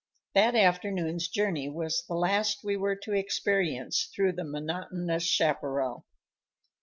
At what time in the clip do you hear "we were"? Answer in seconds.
2.63-2.95